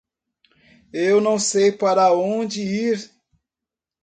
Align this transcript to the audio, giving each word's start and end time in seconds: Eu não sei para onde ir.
Eu 0.91 1.21
não 1.21 1.37
sei 1.37 1.71
para 1.71 2.11
onde 2.11 2.59
ir. 2.63 3.11